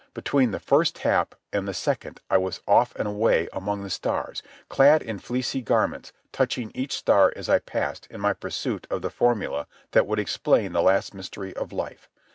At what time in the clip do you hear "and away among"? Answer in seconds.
2.95-3.83